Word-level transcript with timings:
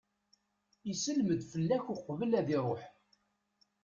Isellem-d 0.91 1.41
fell-ak 1.51 1.85
uqbel 1.93 2.31
ad 2.39 2.47
iruḥ. 2.57 2.81